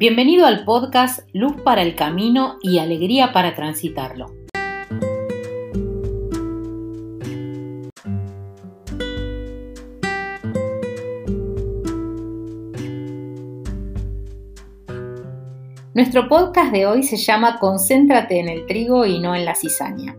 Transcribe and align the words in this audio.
Bienvenido 0.00 0.46
al 0.46 0.64
podcast 0.64 1.28
Luz 1.32 1.60
para 1.64 1.82
el 1.82 1.96
Camino 1.96 2.58
y 2.62 2.78
Alegría 2.78 3.32
para 3.32 3.56
Transitarlo. 3.56 4.26
Nuestro 15.94 16.28
podcast 16.28 16.70
de 16.70 16.86
hoy 16.86 17.02
se 17.02 17.16
llama 17.16 17.58
Concéntrate 17.58 18.38
en 18.38 18.48
el 18.48 18.66
trigo 18.66 19.04
y 19.04 19.18
no 19.18 19.34
en 19.34 19.44
la 19.44 19.56
cizaña. 19.56 20.16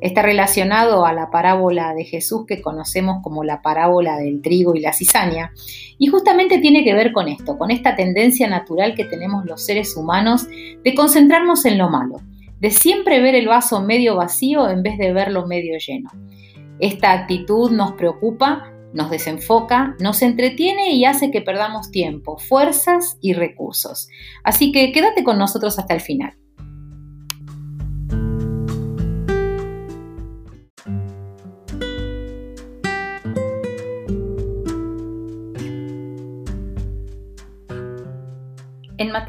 Está 0.00 0.22
relacionado 0.22 1.04
a 1.04 1.12
la 1.12 1.30
parábola 1.30 1.94
de 1.94 2.04
Jesús 2.04 2.46
que 2.46 2.62
conocemos 2.62 3.22
como 3.22 3.44
la 3.44 3.60
parábola 3.60 4.16
del 4.16 4.40
trigo 4.40 4.74
y 4.74 4.80
la 4.80 4.92
cizaña. 4.92 5.52
Y 5.98 6.06
justamente 6.06 6.58
tiene 6.58 6.84
que 6.84 6.94
ver 6.94 7.12
con 7.12 7.28
esto, 7.28 7.58
con 7.58 7.70
esta 7.70 7.96
tendencia 7.96 8.48
natural 8.48 8.94
que 8.94 9.04
tenemos 9.04 9.44
los 9.44 9.62
seres 9.62 9.96
humanos 9.96 10.46
de 10.48 10.94
concentrarnos 10.94 11.64
en 11.66 11.76
lo 11.76 11.90
malo, 11.90 12.20
de 12.60 12.70
siempre 12.70 13.20
ver 13.20 13.34
el 13.34 13.48
vaso 13.48 13.82
medio 13.82 14.16
vacío 14.16 14.70
en 14.70 14.82
vez 14.82 14.96
de 14.96 15.12
verlo 15.12 15.46
medio 15.46 15.78
lleno. 15.78 16.10
Esta 16.78 17.12
actitud 17.12 17.70
nos 17.70 17.92
preocupa, 17.92 18.72
nos 18.94 19.10
desenfoca, 19.10 19.94
nos 20.00 20.22
entretiene 20.22 20.94
y 20.94 21.04
hace 21.04 21.30
que 21.30 21.42
perdamos 21.42 21.90
tiempo, 21.90 22.38
fuerzas 22.38 23.18
y 23.20 23.34
recursos. 23.34 24.08
Así 24.44 24.72
que 24.72 24.92
quédate 24.92 25.22
con 25.22 25.38
nosotros 25.38 25.78
hasta 25.78 25.94
el 25.94 26.00
final. 26.00 26.38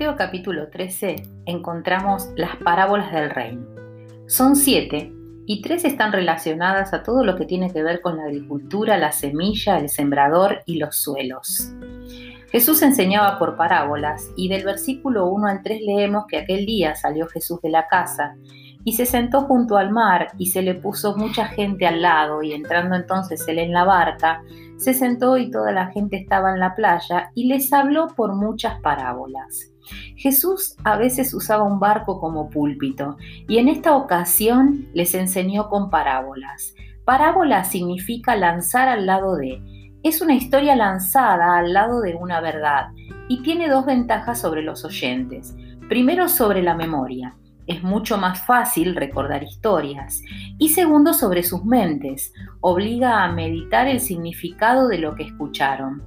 Mateo 0.02 0.18
capítulo 0.18 0.68
13 0.68 1.16
encontramos 1.46 2.30
las 2.36 2.56
parábolas 2.56 3.12
del 3.12 3.30
reino. 3.30 3.68
Son 4.26 4.56
siete 4.56 5.14
y 5.46 5.62
tres 5.62 5.86
están 5.86 6.12
relacionadas 6.12 6.92
a 6.92 7.04
todo 7.04 7.24
lo 7.24 7.36
que 7.36 7.46
tiene 7.46 7.72
que 7.72 7.84
ver 7.84 8.02
con 8.02 8.18
la 8.18 8.24
agricultura, 8.24 8.98
la 8.98 9.12
semilla, 9.12 9.78
el 9.78 9.90
sembrador 9.90 10.64
y 10.66 10.78
los 10.78 10.96
suelos. 10.96 11.72
Jesús 12.50 12.82
enseñaba 12.82 13.38
por 13.38 13.56
parábolas 13.56 14.32
y 14.36 14.50
del 14.50 14.64
versículo 14.64 15.28
1 15.28 15.46
al 15.46 15.62
3 15.62 15.82
leemos 15.84 16.26
que 16.26 16.40
aquel 16.40 16.66
día 16.66 16.96
salió 16.96 17.28
Jesús 17.28 17.62
de 17.62 17.70
la 17.70 17.86
casa 17.86 18.36
y 18.84 18.94
se 18.94 19.06
sentó 19.06 19.42
junto 19.42 19.78
al 19.78 19.92
mar 19.92 20.30
y 20.40 20.48
se 20.48 20.64
le 20.64 20.74
puso 20.74 21.16
mucha 21.16 21.46
gente 21.46 21.86
al 21.86 22.02
lado 22.02 22.42
y 22.42 22.54
entrando 22.54 22.96
entonces 22.96 23.48
él 23.48 23.60
en 23.60 23.72
la 23.72 23.84
barca, 23.84 24.42
se 24.78 24.96
sentó 24.96 25.38
y 25.38 25.52
toda 25.52 25.72
la 25.72 25.92
gente 25.92 26.18
estaba 26.18 26.52
en 26.52 26.60
la 26.60 26.74
playa 26.74 27.30
y 27.36 27.46
les 27.46 27.72
habló 27.72 28.08
por 28.08 28.34
muchas 28.34 28.82
parábolas. 28.82 29.71
Jesús 30.16 30.76
a 30.84 30.98
veces 30.98 31.34
usaba 31.34 31.64
un 31.64 31.80
barco 31.80 32.20
como 32.20 32.50
púlpito 32.50 33.18
y 33.48 33.58
en 33.58 33.70
esta 33.70 33.96
ocasión 33.96 34.88
les 34.94 35.14
enseñó 35.16 35.70
con 35.70 35.90
parábolas. 35.90 36.74
Parábola 37.06 37.64
significa 37.64 38.36
lanzar 38.36 38.88
al 38.88 39.06
lado 39.06 39.36
de. 39.36 39.62
Es 40.04 40.22
una 40.22 40.34
historia 40.34 40.76
lanzada 40.76 41.58
al 41.58 41.74
lado 41.74 42.02
de 42.02 42.16
una 42.16 42.42
verdad 42.42 42.88
y 43.28 43.42
tiene 43.44 43.70
dos 43.70 43.86
ventajas 43.86 44.40
sobre 44.40 44.64
los 44.64 44.84
oyentes. 44.86 45.56
Primero 45.88 46.30
sobre 46.30 46.64
la 46.64 46.76
memoria 46.76 47.36
es 47.68 47.84
mucho 47.84 48.18
más 48.18 48.46
fácil 48.46 48.96
recordar 48.96 49.44
historias. 49.44 50.22
Y 50.58 50.70
segundo, 50.70 51.14
sobre 51.14 51.44
sus 51.44 51.64
mentes, 51.64 52.34
obliga 52.60 53.24
a 53.24 53.32
meditar 53.32 53.88
el 53.88 54.00
significado 54.00 54.88
de 54.88 54.98
lo 54.98 55.16
que 55.16 55.24
escucharon. 55.24 56.04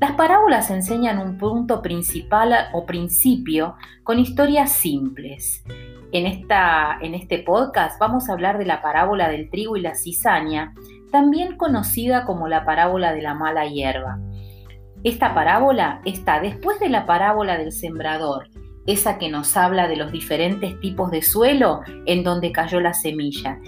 Las 0.00 0.12
parábolas 0.12 0.70
enseñan 0.70 1.18
un 1.18 1.38
punto 1.38 1.82
principal 1.82 2.54
o 2.72 2.86
principio 2.86 3.74
con 4.04 4.18
historias 4.18 4.72
simples. 4.72 5.64
En, 6.12 6.26
esta, 6.26 6.98
en 7.00 7.14
este 7.14 7.40
podcast 7.40 7.98
vamos 7.98 8.28
a 8.28 8.32
hablar 8.32 8.58
de 8.58 8.64
la 8.64 8.80
parábola 8.80 9.28
del 9.28 9.50
trigo 9.50 9.76
y 9.76 9.80
la 9.80 9.94
cizaña, 9.94 10.72
también 11.10 11.56
conocida 11.56 12.24
como 12.24 12.48
la 12.48 12.64
parábola 12.64 13.12
de 13.12 13.22
la 13.22 13.34
mala 13.34 13.66
hierba. 13.66 14.18
Esta 15.02 15.34
parábola 15.34 16.00
está 16.04 16.40
después 16.40 16.78
de 16.80 16.88
la 16.88 17.04
parábola 17.04 17.58
del 17.58 17.72
sembrador 17.72 18.48
esa 18.88 19.18
que 19.18 19.28
nos 19.28 19.54
habla 19.54 19.86
de 19.86 19.96
los 19.96 20.10
diferentes 20.10 20.80
tipos 20.80 21.10
de 21.10 21.20
suelo 21.20 21.82
en 22.06 22.24
donde 22.24 22.52
cayó 22.52 22.80
la 22.80 22.94
semilla. 22.94 23.58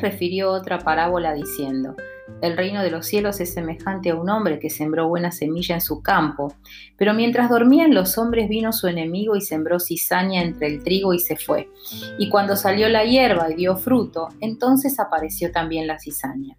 Refirió 0.00 0.50
otra 0.50 0.78
parábola 0.78 1.34
diciendo, 1.34 1.96
el 2.40 2.56
reino 2.56 2.82
de 2.82 2.90
los 2.90 3.06
cielos 3.06 3.40
es 3.40 3.54
semejante 3.54 4.10
a 4.10 4.16
un 4.16 4.28
hombre 4.28 4.58
que 4.58 4.70
sembró 4.70 5.08
buena 5.08 5.30
semilla 5.30 5.74
en 5.74 5.80
su 5.80 6.02
campo, 6.02 6.54
pero 6.96 7.14
mientras 7.14 7.48
dormían 7.48 7.94
los 7.94 8.18
hombres 8.18 8.48
vino 8.48 8.72
su 8.72 8.86
enemigo 8.86 9.36
y 9.36 9.40
sembró 9.40 9.78
cizaña 9.78 10.42
entre 10.42 10.68
el 10.68 10.82
trigo 10.82 11.14
y 11.14 11.18
se 11.18 11.36
fue. 11.36 11.68
Y 12.18 12.28
cuando 12.28 12.56
salió 12.56 12.88
la 12.88 13.04
hierba 13.04 13.50
y 13.50 13.54
dio 13.54 13.76
fruto, 13.76 14.28
entonces 14.40 14.98
apareció 15.00 15.52
también 15.52 15.86
la 15.86 15.98
cizaña. 15.98 16.56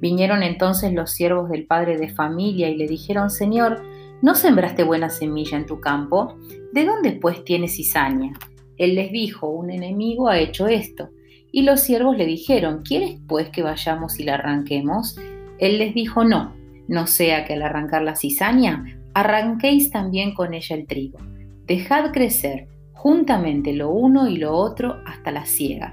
Vinieron 0.00 0.42
entonces 0.42 0.92
los 0.92 1.12
siervos 1.12 1.48
del 1.48 1.66
padre 1.66 1.96
de 1.96 2.08
familia 2.08 2.68
y 2.68 2.76
le 2.76 2.86
dijeron, 2.86 3.30
Señor, 3.30 3.82
¿no 4.20 4.34
sembraste 4.34 4.82
buena 4.82 5.10
semilla 5.10 5.56
en 5.56 5.66
tu 5.66 5.80
campo? 5.80 6.36
¿De 6.72 6.84
dónde 6.84 7.12
pues 7.12 7.44
tienes 7.44 7.76
cizaña? 7.76 8.32
Él 8.76 8.96
les 8.96 9.12
dijo, 9.12 9.48
un 9.48 9.70
enemigo 9.70 10.28
ha 10.28 10.38
hecho 10.38 10.66
esto. 10.66 11.10
Y 11.52 11.62
los 11.62 11.80
siervos 11.80 12.16
le 12.16 12.24
dijeron, 12.24 12.82
¿quieres 12.82 13.18
pues 13.28 13.50
que 13.50 13.62
vayamos 13.62 14.18
y 14.18 14.24
la 14.24 14.34
arranquemos? 14.34 15.18
Él 15.58 15.78
les 15.78 15.94
dijo, 15.94 16.24
no, 16.24 16.54
no 16.88 17.06
sea 17.06 17.44
que 17.44 17.52
al 17.52 17.62
arrancar 17.62 18.02
la 18.02 18.16
cizaña, 18.16 18.84
arranquéis 19.14 19.90
también 19.90 20.34
con 20.34 20.54
ella 20.54 20.74
el 20.74 20.86
trigo. 20.86 21.18
Dejad 21.66 22.10
crecer 22.10 22.68
juntamente 22.94 23.72
lo 23.74 23.90
uno 23.90 24.28
y 24.28 24.38
lo 24.38 24.54
otro 24.54 24.96
hasta 25.06 25.30
la 25.30 25.44
siega. 25.44 25.92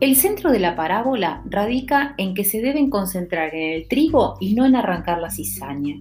El 0.00 0.16
centro 0.16 0.50
de 0.50 0.60
la 0.60 0.76
parábola 0.76 1.42
radica 1.44 2.14
en 2.16 2.32
que 2.32 2.44
se 2.44 2.62
deben 2.62 2.88
concentrar 2.88 3.54
en 3.54 3.72
el 3.72 3.86
trigo 3.86 4.36
y 4.40 4.54
no 4.54 4.64
en 4.64 4.76
arrancar 4.76 5.20
la 5.20 5.30
cizaña. 5.30 5.96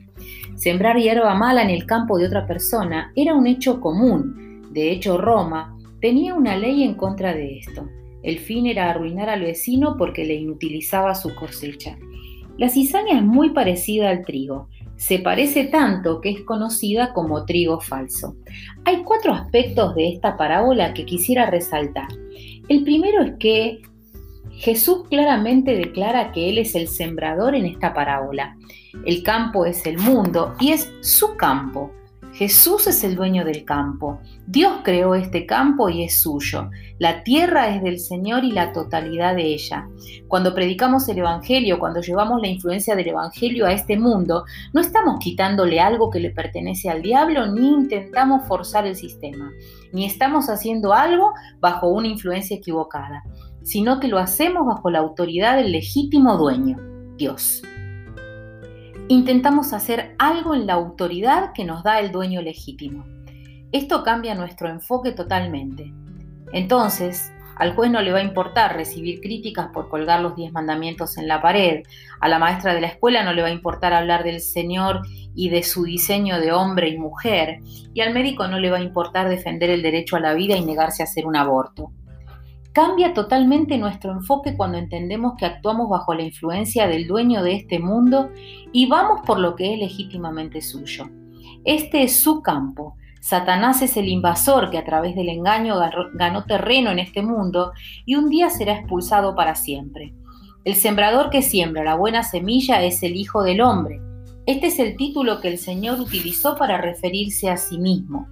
Sembrar 0.55 0.97
hierba 0.97 1.35
mala 1.35 1.63
en 1.63 1.69
el 1.69 1.85
campo 1.85 2.17
de 2.17 2.27
otra 2.27 2.47
persona 2.47 3.11
era 3.13 3.33
un 3.33 3.45
hecho 3.45 3.81
común. 3.81 4.69
De 4.71 4.91
hecho, 4.91 5.17
Roma 5.17 5.77
tenía 5.99 6.33
una 6.33 6.55
ley 6.55 6.83
en 6.83 6.93
contra 6.93 7.33
de 7.33 7.57
esto. 7.57 7.89
El 8.23 8.39
fin 8.39 8.67
era 8.67 8.89
arruinar 8.89 9.29
al 9.29 9.41
vecino 9.41 9.95
porque 9.97 10.25
le 10.25 10.35
inutilizaba 10.35 11.15
su 11.15 11.33
cosecha. 11.35 11.97
La 12.57 12.69
cizaña 12.69 13.17
es 13.17 13.23
muy 13.23 13.51
parecida 13.51 14.09
al 14.09 14.25
trigo. 14.25 14.67
Se 14.97 15.19
parece 15.19 15.65
tanto 15.65 16.19
que 16.19 16.29
es 16.29 16.41
conocida 16.41 17.13
como 17.13 17.45
trigo 17.45 17.79
falso. 17.79 18.35
Hay 18.83 19.03
cuatro 19.03 19.31
aspectos 19.33 19.95
de 19.95 20.09
esta 20.09 20.35
parábola 20.35 20.93
que 20.93 21.05
quisiera 21.05 21.49
resaltar. 21.49 22.09
El 22.67 22.83
primero 22.83 23.23
es 23.23 23.33
que 23.39 23.81
Jesús 24.51 25.07
claramente 25.09 25.73
declara 25.77 26.33
que 26.33 26.49
Él 26.49 26.57
es 26.57 26.75
el 26.75 26.89
sembrador 26.89 27.55
en 27.55 27.65
esta 27.65 27.93
parábola. 27.93 28.57
El 29.05 29.23
campo 29.23 29.65
es 29.65 29.85
el 29.85 29.97
mundo 29.97 30.53
y 30.59 30.71
es 30.73 30.91
su 30.99 31.37
campo. 31.37 31.93
Jesús 32.39 32.87
es 32.87 33.03
el 33.03 33.17
dueño 33.17 33.43
del 33.43 33.65
campo. 33.65 34.21
Dios 34.47 34.79
creó 34.85 35.13
este 35.13 35.45
campo 35.45 35.89
y 35.89 36.05
es 36.05 36.21
suyo. 36.21 36.69
La 36.97 37.21
tierra 37.25 37.67
es 37.75 37.83
del 37.83 37.99
Señor 37.99 38.45
y 38.45 38.53
la 38.53 38.71
totalidad 38.71 39.35
de 39.35 39.47
ella. 39.47 39.89
Cuando 40.29 40.55
predicamos 40.55 41.09
el 41.09 41.17
Evangelio, 41.17 41.79
cuando 41.79 41.99
llevamos 41.99 42.41
la 42.41 42.47
influencia 42.47 42.95
del 42.95 43.09
Evangelio 43.09 43.65
a 43.65 43.73
este 43.73 43.99
mundo, 43.99 44.45
no 44.71 44.79
estamos 44.79 45.19
quitándole 45.19 45.81
algo 45.81 46.09
que 46.09 46.21
le 46.21 46.29
pertenece 46.29 46.89
al 46.89 47.01
diablo 47.01 47.45
ni 47.45 47.73
intentamos 47.73 48.47
forzar 48.47 48.87
el 48.87 48.95
sistema, 48.95 49.51
ni 49.91 50.05
estamos 50.05 50.49
haciendo 50.49 50.93
algo 50.93 51.33
bajo 51.59 51.89
una 51.89 52.07
influencia 52.07 52.55
equivocada, 52.55 53.21
sino 53.63 53.99
que 53.99 54.07
lo 54.07 54.17
hacemos 54.17 54.65
bajo 54.65 54.89
la 54.89 54.99
autoridad 54.99 55.57
del 55.57 55.73
legítimo 55.73 56.37
dueño, 56.37 56.77
Dios 57.17 57.63
intentamos 59.09 59.73
hacer 59.73 60.15
algo 60.19 60.53
en 60.53 60.67
la 60.67 60.75
autoridad 60.75 61.51
que 61.53 61.65
nos 61.65 61.83
da 61.83 61.99
el 61.99 62.11
dueño 62.11 62.43
legítimo. 62.43 63.03
Esto 63.71 64.03
cambia 64.03 64.35
nuestro 64.35 64.69
enfoque 64.69 65.11
totalmente. 65.11 65.91
Entonces, 66.53 67.31
al 67.55 67.75
juez 67.75 67.89
no 67.89 68.01
le 68.01 68.11
va 68.11 68.19
a 68.19 68.23
importar 68.23 68.75
recibir 68.75 69.19
críticas 69.19 69.69
por 69.73 69.89
colgar 69.89 70.21
los 70.21 70.35
diez 70.35 70.53
mandamientos 70.53 71.17
en 71.17 71.27
la 71.27 71.41
pared, 71.41 71.81
a 72.21 72.29
la 72.29 72.37
maestra 72.37 72.75
de 72.75 72.81
la 72.81 72.87
escuela 72.87 73.23
no 73.23 73.33
le 73.33 73.41
va 73.41 73.47
a 73.47 73.51
importar 73.51 73.93
hablar 73.93 74.23
del 74.23 74.41
Señor 74.41 75.01
y 75.35 75.49
de 75.49 75.63
su 75.63 75.83
diseño 75.83 76.39
de 76.39 76.51
hombre 76.51 76.89
y 76.89 76.97
mujer, 76.97 77.59
y 77.93 78.01
al 78.01 78.13
médico 78.13 78.47
no 78.47 78.59
le 78.59 78.69
va 78.69 78.77
a 78.77 78.83
importar 78.83 79.27
defender 79.27 79.71
el 79.71 79.81
derecho 79.81 80.17
a 80.17 80.19
la 80.21 80.35
vida 80.35 80.55
y 80.55 80.63
negarse 80.63 81.01
a 81.01 81.05
hacer 81.05 81.25
un 81.25 81.35
aborto. 81.35 81.91
Cambia 82.73 83.13
totalmente 83.15 83.77
nuestro 83.77 84.11
enfoque 84.11 84.55
cuando 84.55 84.77
entendemos 84.77 85.33
que 85.37 85.45
actuamos 85.45 85.89
bajo 85.89 86.13
la 86.13 86.21
influencia 86.21 86.87
del 86.87 87.07
dueño 87.07 87.41
de 87.41 87.55
este 87.55 87.79
mundo 87.79 88.29
y 88.71 88.85
vamos 88.85 89.21
por 89.25 89.39
lo 89.39 89.55
que 89.55 89.73
es 89.73 89.79
legítimamente 89.79 90.61
suyo. 90.61 91.09
Este 91.65 92.03
es 92.03 92.19
su 92.19 92.41
campo. 92.41 92.95
Satanás 93.21 93.81
es 93.81 93.97
el 93.97 94.07
invasor 94.07 94.69
que 94.69 94.77
a 94.77 94.85
través 94.85 95.15
del 95.15 95.29
engaño 95.29 95.75
ganó 96.13 96.45
terreno 96.45 96.91
en 96.91 96.99
este 96.99 97.21
mundo 97.21 97.73
y 98.05 98.15
un 98.15 98.29
día 98.29 98.49
será 98.49 98.73
expulsado 98.73 99.35
para 99.35 99.55
siempre. 99.55 100.13
El 100.63 100.75
sembrador 100.75 101.31
que 101.31 101.41
siembra 101.41 101.83
la 101.83 101.95
buena 101.95 102.23
semilla 102.23 102.83
es 102.83 103.01
el 103.01 103.15
Hijo 103.15 103.43
del 103.43 103.61
Hombre. 103.61 103.99
Este 104.45 104.67
es 104.67 104.79
el 104.79 104.95
título 104.95 105.41
que 105.41 105.47
el 105.47 105.57
Señor 105.57 105.99
utilizó 105.99 106.55
para 106.55 106.77
referirse 106.77 107.49
a 107.49 107.57
sí 107.57 107.77
mismo. 107.77 108.27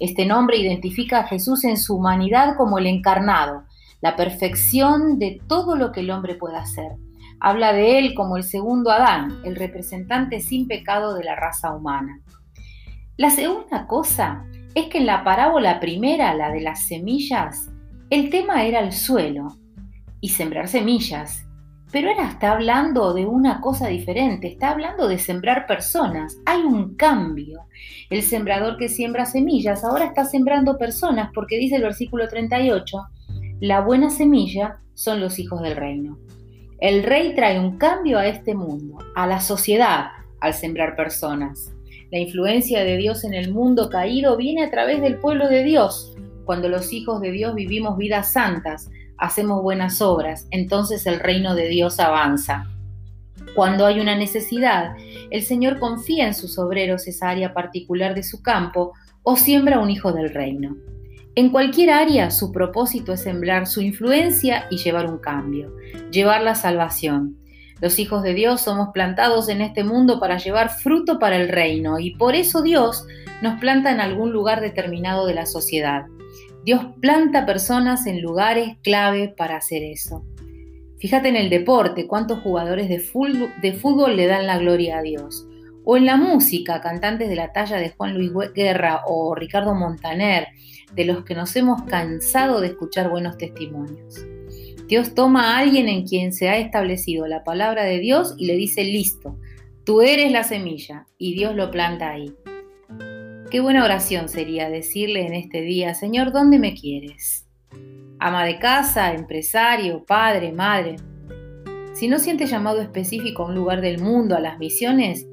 Este 0.00 0.26
nombre 0.26 0.56
identifica 0.56 1.20
a 1.20 1.28
Jesús 1.28 1.64
en 1.64 1.76
su 1.76 1.96
humanidad 1.96 2.56
como 2.56 2.78
el 2.78 2.86
encarnado, 2.86 3.64
la 4.02 4.16
perfección 4.16 5.18
de 5.18 5.40
todo 5.46 5.76
lo 5.76 5.92
que 5.92 6.00
el 6.00 6.10
hombre 6.10 6.34
pueda 6.34 6.60
hacer. 6.60 6.92
Habla 7.40 7.72
de 7.72 7.98
él 7.98 8.14
como 8.14 8.36
el 8.36 8.42
segundo 8.42 8.90
Adán, 8.90 9.40
el 9.44 9.56
representante 9.56 10.40
sin 10.40 10.68
pecado 10.68 11.14
de 11.14 11.24
la 11.24 11.36
raza 11.36 11.74
humana. 11.74 12.20
La 13.16 13.30
segunda 13.30 13.86
cosa 13.86 14.44
es 14.74 14.86
que 14.86 14.98
en 14.98 15.06
la 15.06 15.22
parábola 15.24 15.80
primera, 15.80 16.34
la 16.34 16.50
de 16.50 16.60
las 16.60 16.86
semillas, 16.86 17.70
el 18.10 18.28
tema 18.30 18.64
era 18.64 18.80
el 18.80 18.92
suelo 18.92 19.48
y 20.20 20.30
sembrar 20.30 20.68
semillas. 20.68 21.46
Pero 21.92 22.10
él 22.10 22.16
está 22.20 22.52
hablando 22.52 23.12
de 23.12 23.26
una 23.26 23.60
cosa 23.60 23.88
diferente, 23.88 24.48
está 24.48 24.70
hablando 24.70 25.08
de 25.08 25.18
sembrar 25.18 25.66
personas. 25.66 26.38
Hay 26.46 26.62
un 26.62 26.96
cambio. 26.96 27.66
El 28.08 28.22
sembrador 28.22 28.78
que 28.78 28.88
siembra 28.88 29.26
semillas 29.26 29.84
ahora 29.84 30.06
está 30.06 30.24
sembrando 30.24 30.78
personas 30.78 31.30
porque 31.34 31.58
dice 31.58 31.76
el 31.76 31.82
versículo 31.82 32.28
38, 32.28 32.98
la 33.62 33.80
buena 33.80 34.10
semilla 34.10 34.80
son 34.94 35.20
los 35.20 35.38
hijos 35.38 35.62
del 35.62 35.76
reino. 35.76 36.18
El 36.80 37.04
rey 37.04 37.32
trae 37.36 37.60
un 37.60 37.78
cambio 37.78 38.18
a 38.18 38.26
este 38.26 38.56
mundo, 38.56 38.98
a 39.14 39.28
la 39.28 39.38
sociedad, 39.40 40.06
al 40.40 40.52
sembrar 40.52 40.96
personas. 40.96 41.72
La 42.10 42.18
influencia 42.18 42.82
de 42.82 42.96
Dios 42.96 43.22
en 43.22 43.34
el 43.34 43.52
mundo 43.52 43.88
caído 43.88 44.36
viene 44.36 44.64
a 44.64 44.70
través 44.72 45.00
del 45.00 45.14
pueblo 45.14 45.46
de 45.46 45.62
Dios. 45.62 46.12
Cuando 46.44 46.68
los 46.68 46.92
hijos 46.92 47.20
de 47.20 47.30
Dios 47.30 47.54
vivimos 47.54 47.96
vidas 47.96 48.32
santas, 48.32 48.90
hacemos 49.16 49.62
buenas 49.62 50.02
obras, 50.02 50.48
entonces 50.50 51.06
el 51.06 51.20
reino 51.20 51.54
de 51.54 51.68
Dios 51.68 52.00
avanza. 52.00 52.64
Cuando 53.54 53.86
hay 53.86 54.00
una 54.00 54.16
necesidad, 54.16 54.96
el 55.30 55.42
Señor 55.42 55.78
confía 55.78 56.26
en 56.26 56.34
sus 56.34 56.58
obreros 56.58 57.06
esa 57.06 57.30
área 57.30 57.54
particular 57.54 58.16
de 58.16 58.24
su 58.24 58.42
campo 58.42 58.92
o 59.22 59.36
siembra 59.36 59.78
un 59.78 59.88
hijo 59.88 60.12
del 60.12 60.34
reino. 60.34 60.74
En 61.34 61.48
cualquier 61.48 61.88
área 61.88 62.30
su 62.30 62.52
propósito 62.52 63.14
es 63.14 63.22
sembrar 63.22 63.66
su 63.66 63.80
influencia 63.80 64.66
y 64.70 64.76
llevar 64.76 65.06
un 65.06 65.16
cambio, 65.16 65.74
llevar 66.10 66.42
la 66.42 66.54
salvación. 66.54 67.38
Los 67.80 67.98
hijos 67.98 68.22
de 68.22 68.34
Dios 68.34 68.60
somos 68.60 68.90
plantados 68.92 69.48
en 69.48 69.62
este 69.62 69.82
mundo 69.82 70.20
para 70.20 70.36
llevar 70.36 70.68
fruto 70.68 71.18
para 71.18 71.36
el 71.36 71.48
reino 71.48 71.98
y 71.98 72.16
por 72.16 72.34
eso 72.34 72.60
Dios 72.60 73.06
nos 73.40 73.58
planta 73.60 73.90
en 73.90 74.00
algún 74.00 74.30
lugar 74.30 74.60
determinado 74.60 75.26
de 75.26 75.32
la 75.32 75.46
sociedad. 75.46 76.04
Dios 76.66 76.84
planta 77.00 77.46
personas 77.46 78.06
en 78.06 78.20
lugares 78.20 78.76
clave 78.82 79.32
para 79.34 79.56
hacer 79.56 79.82
eso. 79.82 80.26
Fíjate 80.98 81.28
en 81.30 81.36
el 81.36 81.48
deporte, 81.48 82.06
cuántos 82.06 82.40
jugadores 82.40 82.90
de 82.90 83.00
fútbol, 83.00 84.16
le 84.16 84.26
dan 84.26 84.46
la 84.46 84.58
gloria 84.58 84.98
a 84.98 85.02
Dios. 85.02 85.48
O 85.84 85.96
en 85.96 86.04
la 86.06 86.16
música, 86.16 86.80
cantantes 86.80 87.28
de 87.28 87.36
la 87.36 87.52
talla 87.52 87.78
de 87.78 87.90
Juan 87.90 88.14
Luis 88.14 88.30
Guerra 88.54 89.02
o 89.06 89.34
Ricardo 89.34 89.74
Montaner, 89.74 90.46
de 90.94 91.04
los 91.04 91.24
que 91.24 91.34
nos 91.34 91.54
hemos 91.56 91.82
cansado 91.82 92.60
de 92.60 92.68
escuchar 92.68 93.08
buenos 93.08 93.38
testimonios. 93.38 94.26
Dios 94.86 95.14
toma 95.14 95.54
a 95.54 95.58
alguien 95.58 95.88
en 95.88 96.06
quien 96.06 96.32
se 96.32 96.48
ha 96.48 96.58
establecido 96.58 97.26
la 97.26 97.44
palabra 97.44 97.84
de 97.84 97.98
Dios 97.98 98.34
y 98.36 98.46
le 98.46 98.56
dice, 98.56 98.84
listo, 98.84 99.38
tú 99.84 100.02
eres 100.02 100.30
la 100.30 100.44
semilla, 100.44 101.06
y 101.16 101.34
Dios 101.34 101.54
lo 101.54 101.70
planta 101.70 102.10
ahí. 102.10 102.34
Qué 103.50 103.60
buena 103.60 103.84
oración 103.84 104.28
sería 104.28 104.68
decirle 104.68 105.26
en 105.26 105.34
este 105.34 105.62
día, 105.62 105.94
Señor, 105.94 106.32
¿dónde 106.32 106.58
me 106.58 106.74
quieres? 106.74 107.46
Ama 108.18 108.44
de 108.44 108.58
casa, 108.58 109.14
empresario, 109.14 110.04
padre, 110.04 110.52
madre. 110.52 110.96
Si 111.94 112.08
no 112.08 112.18
sientes 112.18 112.50
llamado 112.50 112.80
específico 112.80 113.42
a 113.42 113.46
un 113.46 113.54
lugar 113.54 113.80
del 113.80 113.98
mundo, 113.98 114.36
a 114.36 114.40
las 114.40 114.58
misiones, 114.58 115.26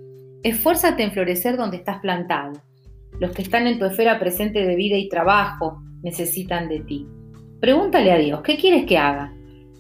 esfuérzate 0.44 1.04
en 1.04 1.12
florecer 1.12 1.58
donde 1.58 1.78
estás 1.78 2.00
plantado 2.00 2.62
los 3.20 3.32
que 3.32 3.42
están 3.42 3.68
en 3.68 3.80
tu 3.80 3.86
esfera 3.86 4.20
presente 4.20 4.66
de 4.66 4.76
vida 4.76 4.98
y 4.98 5.10
trabajo 5.10 5.82
necesitan 6.02 6.70
de 6.70 6.80
ti. 6.82 7.08
Pregúntale 7.60 8.12
a 8.12 8.18
Dios, 8.18 8.42
¿qué 8.42 8.58
quieres 8.58 8.86
que 8.86 8.98
haga? 8.98 9.34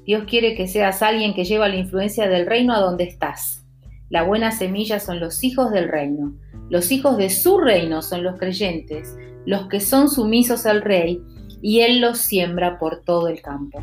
Dios 0.05 0.25
quiere 0.27 0.55
que 0.55 0.67
seas 0.67 1.01
alguien 1.01 1.33
que 1.33 1.45
lleva 1.45 1.67
la 1.67 1.77
influencia 1.77 2.27
del 2.27 2.47
reino 2.47 2.73
a 2.73 2.79
donde 2.79 3.03
estás. 3.03 3.65
La 4.09 4.23
buena 4.23 4.51
semilla 4.51 4.99
son 4.99 5.19
los 5.19 5.43
hijos 5.43 5.71
del 5.71 5.87
reino. 5.87 6.33
Los 6.69 6.91
hijos 6.91 7.17
de 7.17 7.29
su 7.29 7.59
reino 7.59 8.01
son 8.01 8.23
los 8.23 8.37
creyentes, 8.37 9.15
los 9.45 9.67
que 9.67 9.79
son 9.79 10.09
sumisos 10.09 10.65
al 10.65 10.81
rey, 10.81 11.21
y 11.61 11.81
él 11.81 12.01
los 12.01 12.17
siembra 12.17 12.79
por 12.79 13.03
todo 13.03 13.27
el 13.27 13.41
campo. 13.41 13.79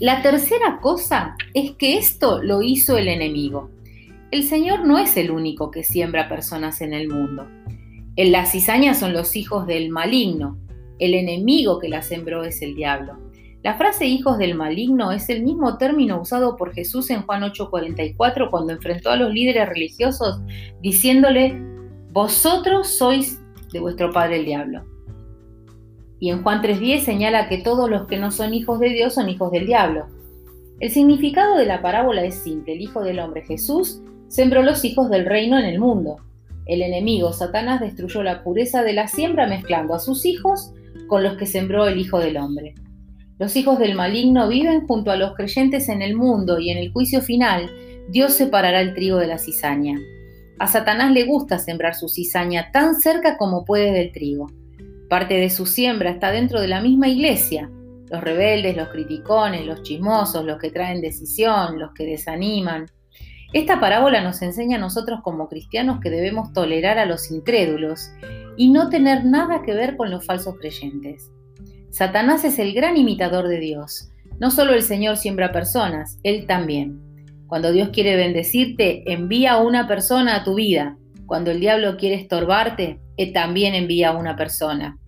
La 0.00 0.22
tercera 0.22 0.80
cosa 0.80 1.36
es 1.54 1.72
que 1.72 1.96
esto 1.96 2.42
lo 2.42 2.62
hizo 2.62 2.96
el 2.96 3.08
enemigo. 3.08 3.70
El 4.30 4.44
Señor 4.44 4.86
no 4.86 4.98
es 4.98 5.16
el 5.16 5.30
único 5.30 5.70
que 5.70 5.84
siembra 5.84 6.28
personas 6.28 6.80
en 6.80 6.94
el 6.94 7.08
mundo. 7.08 7.46
En 8.14 8.30
la 8.30 8.44
cizaña 8.44 8.92
son 8.92 9.14
los 9.14 9.36
hijos 9.36 9.66
del 9.66 9.88
maligno. 9.88 10.58
El 10.98 11.14
enemigo 11.14 11.78
que 11.78 11.88
la 11.88 12.02
sembró 12.02 12.44
es 12.44 12.60
el 12.60 12.74
diablo. 12.74 13.18
La 13.62 13.74
frase 13.74 14.06
hijos 14.06 14.36
del 14.36 14.54
maligno 14.54 15.12
es 15.12 15.30
el 15.30 15.42
mismo 15.42 15.78
término 15.78 16.20
usado 16.20 16.56
por 16.56 16.74
Jesús 16.74 17.08
en 17.08 17.22
Juan 17.22 17.42
8:44 17.42 18.50
cuando 18.50 18.74
enfrentó 18.74 19.10
a 19.10 19.16
los 19.16 19.32
líderes 19.32 19.66
religiosos 19.66 20.40
diciéndole, 20.82 21.58
vosotros 22.12 22.88
sois 22.88 23.40
de 23.72 23.80
vuestro 23.80 24.12
padre 24.12 24.40
el 24.40 24.44
diablo. 24.44 24.84
Y 26.20 26.28
en 26.28 26.42
Juan 26.42 26.60
3:10 26.60 27.04
señala 27.04 27.48
que 27.48 27.58
todos 27.58 27.88
los 27.88 28.06
que 28.08 28.18
no 28.18 28.30
son 28.30 28.52
hijos 28.52 28.78
de 28.78 28.90
Dios 28.90 29.14
son 29.14 29.30
hijos 29.30 29.50
del 29.52 29.66
diablo. 29.66 30.06
El 30.80 30.90
significado 30.90 31.56
de 31.56 31.64
la 31.64 31.80
parábola 31.80 32.24
es 32.24 32.34
simple. 32.34 32.74
El 32.74 32.82
Hijo 32.82 33.02
del 33.02 33.20
Hombre 33.20 33.42
Jesús 33.42 34.02
sembró 34.28 34.62
los 34.62 34.84
hijos 34.84 35.08
del 35.08 35.24
reino 35.24 35.58
en 35.58 35.64
el 35.64 35.78
mundo. 35.78 36.18
El 36.66 36.82
enemigo, 36.82 37.32
Satanás, 37.32 37.80
destruyó 37.80 38.22
la 38.22 38.42
pureza 38.42 38.82
de 38.82 38.92
la 38.92 39.08
siembra 39.08 39.46
mezclando 39.46 39.94
a 39.94 39.98
sus 39.98 40.24
hijos 40.24 40.72
con 41.08 41.22
los 41.22 41.36
que 41.36 41.46
sembró 41.46 41.86
el 41.86 41.98
Hijo 41.98 42.18
del 42.18 42.36
Hombre. 42.36 42.74
Los 43.38 43.56
hijos 43.56 43.78
del 43.78 43.94
maligno 43.94 44.48
viven 44.48 44.86
junto 44.86 45.10
a 45.10 45.16
los 45.16 45.34
creyentes 45.34 45.88
en 45.88 46.02
el 46.02 46.14
mundo 46.14 46.60
y 46.60 46.70
en 46.70 46.78
el 46.78 46.92
juicio 46.92 47.22
final 47.22 47.70
Dios 48.08 48.34
separará 48.34 48.80
el 48.80 48.94
trigo 48.94 49.18
de 49.18 49.26
la 49.26 49.38
cizaña. 49.38 49.98
A 50.58 50.68
Satanás 50.68 51.10
le 51.10 51.24
gusta 51.24 51.58
sembrar 51.58 51.94
su 51.94 52.08
cizaña 52.08 52.70
tan 52.70 52.94
cerca 52.94 53.36
como 53.36 53.64
puede 53.64 53.90
del 53.92 54.12
trigo. 54.12 54.46
Parte 55.08 55.34
de 55.34 55.50
su 55.50 55.66
siembra 55.66 56.10
está 56.10 56.30
dentro 56.30 56.60
de 56.60 56.68
la 56.68 56.80
misma 56.80 57.08
iglesia. 57.08 57.68
Los 58.10 58.22
rebeldes, 58.22 58.76
los 58.76 58.88
criticones, 58.88 59.66
los 59.66 59.82
chismosos, 59.82 60.44
los 60.44 60.58
que 60.58 60.70
traen 60.70 61.00
decisión, 61.00 61.80
los 61.80 61.92
que 61.94 62.06
desaniman. 62.06 62.86
Esta 63.52 63.80
parábola 63.80 64.22
nos 64.22 64.40
enseña 64.40 64.78
a 64.78 64.80
nosotros 64.80 65.20
como 65.22 65.48
cristianos 65.48 66.00
que 66.00 66.08
debemos 66.08 66.54
tolerar 66.54 66.98
a 66.98 67.04
los 67.04 67.30
incrédulos 67.30 68.10
y 68.56 68.70
no 68.70 68.88
tener 68.88 69.26
nada 69.26 69.62
que 69.62 69.74
ver 69.74 69.96
con 69.96 70.10
los 70.10 70.24
falsos 70.24 70.56
creyentes. 70.58 71.30
Satanás 71.90 72.44
es 72.44 72.58
el 72.58 72.72
gran 72.72 72.96
imitador 72.96 73.48
de 73.48 73.60
Dios. 73.60 74.10
No 74.40 74.50
solo 74.50 74.72
el 74.72 74.82
Señor 74.82 75.18
siembra 75.18 75.52
personas, 75.52 76.18
Él 76.22 76.46
también. 76.46 76.98
Cuando 77.46 77.70
Dios 77.70 77.90
quiere 77.90 78.16
bendecirte, 78.16 79.12
envía 79.12 79.52
a 79.52 79.62
una 79.62 79.86
persona 79.86 80.36
a 80.36 80.44
tu 80.44 80.54
vida. 80.54 80.96
Cuando 81.26 81.50
el 81.50 81.60
diablo 81.60 81.98
quiere 81.98 82.14
estorbarte, 82.14 83.00
Él 83.18 83.34
también 83.34 83.74
envía 83.74 84.08
a 84.08 84.16
una 84.16 84.34
persona. 84.34 84.98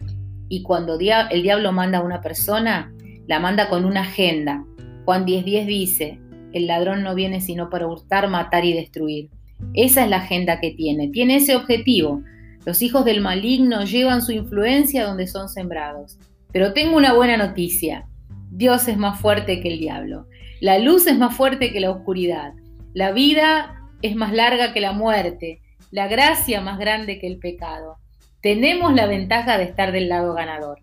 Y 0.50 0.62
cuando 0.62 0.98
el 0.98 1.42
diablo 1.42 1.72
manda 1.72 1.98
a 1.98 2.02
una 2.02 2.20
persona, 2.20 2.92
la 3.26 3.40
manda 3.40 3.70
con 3.70 3.86
una 3.86 4.02
agenda. 4.02 4.66
Juan 5.06 5.24
10:10 5.24 5.66
dice, 5.66 6.20
el 6.54 6.66
ladrón 6.66 7.02
no 7.02 7.14
viene 7.14 7.40
sino 7.40 7.68
para 7.68 7.86
hurtar, 7.86 8.28
matar 8.28 8.64
y 8.64 8.72
destruir. 8.72 9.30
Esa 9.74 10.04
es 10.04 10.10
la 10.10 10.18
agenda 10.18 10.60
que 10.60 10.70
tiene, 10.70 11.08
tiene 11.08 11.36
ese 11.36 11.56
objetivo. 11.56 12.22
Los 12.64 12.80
hijos 12.80 13.04
del 13.04 13.20
maligno 13.20 13.84
llevan 13.84 14.22
su 14.22 14.32
influencia 14.32 15.04
donde 15.04 15.26
son 15.26 15.48
sembrados. 15.48 16.18
Pero 16.52 16.72
tengo 16.72 16.96
una 16.96 17.12
buena 17.12 17.36
noticia. 17.36 18.06
Dios 18.50 18.86
es 18.88 18.96
más 18.96 19.20
fuerte 19.20 19.60
que 19.60 19.68
el 19.72 19.80
diablo. 19.80 20.26
La 20.60 20.78
luz 20.78 21.06
es 21.06 21.18
más 21.18 21.36
fuerte 21.36 21.72
que 21.72 21.80
la 21.80 21.90
oscuridad. 21.90 22.52
La 22.94 23.12
vida 23.12 23.90
es 24.02 24.14
más 24.14 24.32
larga 24.32 24.72
que 24.72 24.80
la 24.80 24.92
muerte. 24.92 25.60
La 25.90 26.06
gracia 26.06 26.60
más 26.60 26.78
grande 26.78 27.18
que 27.18 27.26
el 27.26 27.38
pecado. 27.38 27.96
Tenemos 28.40 28.94
la 28.94 29.06
ventaja 29.06 29.58
de 29.58 29.64
estar 29.64 29.90
del 29.90 30.08
lado 30.08 30.34
ganador. 30.34 30.78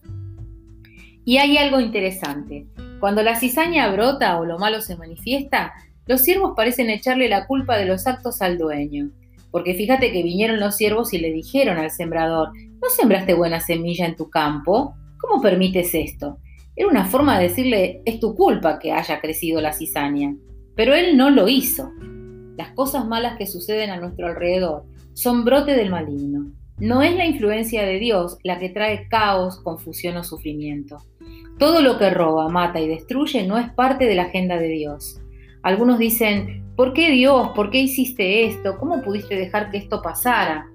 Y 1.24 1.38
hay 1.38 1.58
algo 1.58 1.80
interesante. 1.80 2.66
Cuando 3.02 3.24
la 3.24 3.36
cizaña 3.36 3.92
brota 3.92 4.40
o 4.40 4.46
lo 4.46 4.60
malo 4.60 4.80
se 4.80 4.96
manifiesta, 4.96 5.74
los 6.06 6.22
siervos 6.22 6.54
parecen 6.56 6.92
echarle 6.92 7.28
la 7.30 7.48
culpa 7.48 7.76
de 7.76 7.86
los 7.86 8.06
actos 8.06 8.44
al 8.44 8.60
dueño. 8.60 9.10
Porque 9.50 9.74
fíjate 9.74 10.12
que 10.12 10.22
vinieron 10.22 10.60
los 10.60 10.76
siervos 10.76 11.12
y 11.12 11.18
le 11.18 11.32
dijeron 11.32 11.80
al 11.80 11.90
sembrador, 11.90 12.50
¿no 12.56 12.90
sembraste 12.96 13.34
buena 13.34 13.60
semilla 13.60 14.06
en 14.06 14.16
tu 14.16 14.30
campo? 14.30 14.94
¿Cómo 15.18 15.42
permites 15.42 15.96
esto? 15.96 16.38
Era 16.76 16.90
una 16.90 17.06
forma 17.06 17.40
de 17.40 17.50
decirle, 17.50 18.04
es 18.06 18.20
tu 18.20 18.36
culpa 18.36 18.78
que 18.78 18.92
haya 18.92 19.20
crecido 19.20 19.62
la 19.62 19.74
cizaña. 19.74 20.36
Pero 20.76 20.94
él 20.94 21.18
no 21.18 21.32
lo 21.32 21.48
hizo. 21.48 21.92
Las 22.56 22.70
cosas 22.74 23.08
malas 23.08 23.36
que 23.36 23.48
suceden 23.48 23.90
a 23.90 24.00
nuestro 24.00 24.28
alrededor 24.28 24.86
son 25.14 25.44
brote 25.44 25.76
del 25.76 25.90
maligno. 25.90 26.52
No 26.82 27.04
es 27.04 27.16
la 27.16 27.28
influencia 27.28 27.84
de 27.84 28.00
Dios 28.00 28.40
la 28.44 28.58
que 28.58 28.70
trae 28.70 29.08
caos, 29.08 29.60
confusión 29.60 30.18
o 30.18 30.24
sufrimiento. 30.24 30.98
Todo 31.60 31.80
lo 31.84 32.00
que 32.00 32.10
roba, 32.10 32.50
mata 32.50 32.82
y 32.82 32.88
destruye 32.88 33.46
no 33.46 33.60
es 33.60 33.70
parte 33.74 34.06
de 34.06 34.16
la 34.16 34.24
agenda 34.24 34.58
de 34.58 34.68
Dios. 34.70 35.22
Algunos 35.62 36.00
dicen, 36.00 36.66
¿por 36.76 36.94
qué 36.94 37.12
Dios? 37.12 37.50
¿Por 37.50 37.70
qué 37.70 37.82
hiciste 37.82 38.48
esto? 38.48 38.80
¿Cómo 38.80 39.04
pudiste 39.04 39.36
dejar 39.36 39.70
que 39.70 39.78
esto 39.78 40.02
pasara? 40.02 40.72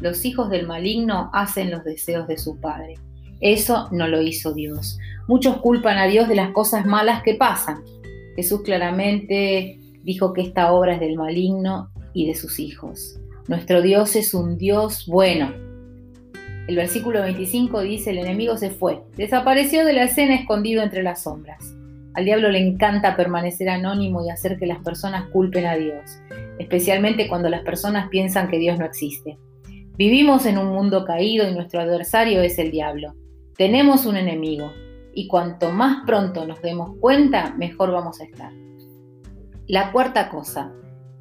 Los 0.00 0.24
hijos 0.24 0.48
del 0.48 0.66
maligno 0.66 1.28
hacen 1.34 1.70
los 1.70 1.84
deseos 1.84 2.26
de 2.26 2.38
su 2.38 2.58
padre. 2.58 2.94
Eso 3.42 3.90
no 3.92 4.08
lo 4.08 4.22
hizo 4.22 4.54
Dios. 4.54 4.98
Muchos 5.28 5.58
culpan 5.58 5.98
a 5.98 6.06
Dios 6.06 6.26
de 6.26 6.36
las 6.36 6.52
cosas 6.52 6.86
malas 6.86 7.22
que 7.22 7.34
pasan. 7.34 7.84
Jesús 8.34 8.62
claramente 8.62 9.78
dijo 10.04 10.32
que 10.32 10.40
esta 10.40 10.72
obra 10.72 10.94
es 10.94 11.00
del 11.00 11.16
maligno 11.16 11.90
y 12.14 12.26
de 12.26 12.34
sus 12.34 12.58
hijos. 12.58 13.20
Nuestro 13.48 13.82
Dios 13.82 14.16
es 14.16 14.34
un 14.34 14.58
Dios 14.58 15.06
bueno. 15.06 15.52
El 16.68 16.76
versículo 16.76 17.22
25 17.22 17.80
dice, 17.80 18.10
el 18.10 18.18
enemigo 18.18 18.56
se 18.56 18.70
fue, 18.70 19.02
desapareció 19.16 19.84
de 19.84 19.92
la 19.92 20.04
escena 20.04 20.34
escondido 20.34 20.82
entre 20.82 21.02
las 21.02 21.22
sombras. 21.22 21.74
Al 22.14 22.24
diablo 22.24 22.50
le 22.50 22.58
encanta 22.58 23.16
permanecer 23.16 23.68
anónimo 23.68 24.24
y 24.24 24.30
hacer 24.30 24.58
que 24.58 24.66
las 24.66 24.82
personas 24.82 25.28
culpen 25.30 25.66
a 25.66 25.76
Dios, 25.76 26.20
especialmente 26.58 27.28
cuando 27.28 27.48
las 27.48 27.62
personas 27.62 28.08
piensan 28.08 28.48
que 28.48 28.58
Dios 28.58 28.78
no 28.78 28.84
existe. 28.84 29.38
Vivimos 29.96 30.46
en 30.46 30.58
un 30.58 30.68
mundo 30.68 31.04
caído 31.04 31.48
y 31.48 31.54
nuestro 31.54 31.80
adversario 31.80 32.42
es 32.42 32.58
el 32.58 32.70
diablo. 32.70 33.14
Tenemos 33.56 34.06
un 34.06 34.16
enemigo 34.16 34.72
y 35.12 35.26
cuanto 35.26 35.70
más 35.70 36.04
pronto 36.06 36.46
nos 36.46 36.62
demos 36.62 36.96
cuenta, 37.00 37.54
mejor 37.56 37.90
vamos 37.92 38.20
a 38.20 38.24
estar. 38.24 38.52
La 39.66 39.92
cuarta 39.92 40.28
cosa, 40.28 40.72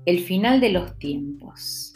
el 0.05 0.19
final 0.19 0.59
de 0.59 0.69
los 0.69 0.97
tiempos. 0.97 1.93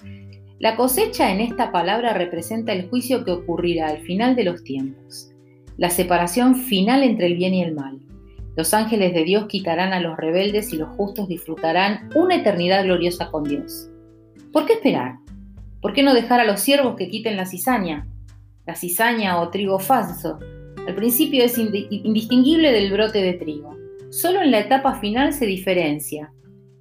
La 0.59 0.75
cosecha 0.75 1.31
en 1.31 1.41
esta 1.41 1.71
palabra 1.71 2.13
representa 2.13 2.73
el 2.73 2.89
juicio 2.89 3.25
que 3.25 3.31
ocurrirá 3.31 3.87
al 3.89 3.99
final 3.99 4.35
de 4.35 4.43
los 4.43 4.63
tiempos, 4.63 5.31
la 5.77 5.89
separación 5.89 6.55
final 6.55 7.03
entre 7.03 7.27
el 7.27 7.35
bien 7.35 7.53
y 7.53 7.63
el 7.63 7.73
mal. 7.73 7.99
Los 8.55 8.73
ángeles 8.73 9.13
de 9.13 9.23
Dios 9.23 9.47
quitarán 9.47 9.93
a 9.93 9.99
los 9.99 10.15
rebeldes 10.15 10.71
y 10.73 10.77
los 10.77 10.89
justos 10.95 11.27
disfrutarán 11.27 12.09
una 12.15 12.35
eternidad 12.35 12.83
gloriosa 12.83 13.31
con 13.31 13.43
Dios. 13.43 13.89
¿Por 14.51 14.65
qué 14.65 14.73
esperar? 14.73 15.15
¿Por 15.81 15.93
qué 15.93 16.03
no 16.03 16.13
dejar 16.13 16.39
a 16.39 16.45
los 16.45 16.59
siervos 16.59 16.95
que 16.95 17.09
quiten 17.09 17.35
la 17.35 17.45
cizaña? 17.45 18.07
La 18.65 18.75
cizaña 18.75 19.41
o 19.41 19.49
trigo 19.49 19.79
falso 19.79 20.39
al 20.87 20.95
principio 20.95 21.45
es 21.45 21.57
indistinguible 21.57 22.71
del 22.73 22.91
brote 22.91 23.21
de 23.21 23.33
trigo. 23.33 23.75
Solo 24.09 24.41
en 24.41 24.51
la 24.51 24.59
etapa 24.59 24.95
final 24.99 25.31
se 25.33 25.45
diferencia. 25.45 26.33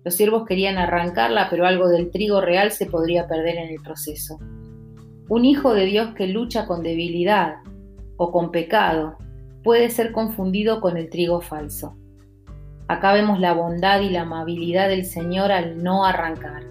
Los 0.04 0.14
siervos 0.14 0.44
querían 0.46 0.78
arrancarla, 0.78 1.48
pero 1.48 1.66
algo 1.66 1.88
del 1.88 2.10
trigo 2.10 2.40
real 2.40 2.72
se 2.72 2.86
podría 2.86 3.28
perder 3.28 3.56
en 3.56 3.68
el 3.70 3.80
proceso. 3.82 4.38
Un 5.28 5.44
hijo 5.44 5.74
de 5.74 5.86
Dios 5.86 6.14
que 6.14 6.26
lucha 6.26 6.66
con 6.66 6.82
debilidad 6.82 7.56
o 8.16 8.32
con 8.32 8.50
pecado 8.50 9.16
puede 9.62 9.90
ser 9.90 10.12
confundido 10.12 10.80
con 10.80 10.96
el 10.96 11.08
trigo 11.08 11.40
falso. 11.40 11.96
Acá 12.88 13.12
vemos 13.12 13.38
la 13.38 13.54
bondad 13.54 14.00
y 14.00 14.10
la 14.10 14.22
amabilidad 14.22 14.88
del 14.88 15.04
Señor 15.04 15.52
al 15.52 15.82
no 15.82 16.04
arrancar. 16.04 16.64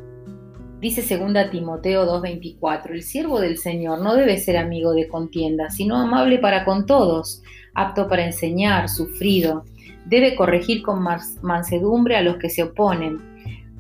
Dice 0.82 1.02
2 1.18 1.52
Timoteo 1.52 2.06
2:24, 2.06 2.94
el 2.94 3.04
siervo 3.04 3.40
del 3.40 3.58
Señor 3.58 4.02
no 4.02 4.16
debe 4.16 4.38
ser 4.38 4.58
amigo 4.58 4.94
de 4.94 5.08
contienda, 5.08 5.70
sino 5.70 5.96
amable 5.96 6.40
para 6.40 6.66
con 6.66 6.86
todos, 6.86 7.42
apto 7.74 8.08
para 8.08 8.26
enseñar, 8.26 8.90
sufrido. 8.90 9.64
Debe 10.06 10.36
corregir 10.36 10.82
con 10.82 11.04
mansedumbre 11.42 12.16
a 12.16 12.22
los 12.22 12.38
que 12.38 12.50
se 12.50 12.64
oponen, 12.64 13.20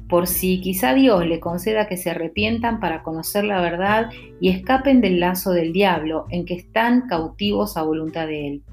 por 0.07 0.27
si 0.27 0.59
quizá 0.61 0.93
Dios 0.93 1.25
le 1.25 1.39
conceda 1.39 1.87
que 1.87 1.97
se 1.97 2.09
arrepientan 2.09 2.79
para 2.79 3.01
conocer 3.03 3.45
la 3.45 3.61
verdad 3.61 4.09
y 4.39 4.49
escapen 4.49 5.01
del 5.01 5.19
lazo 5.19 5.51
del 5.51 5.71
diablo 5.71 6.25
en 6.29 6.45
que 6.45 6.55
están 6.55 7.07
cautivos 7.07 7.77
a 7.77 7.83
voluntad 7.83 8.27
de 8.27 8.47
él 8.47 8.63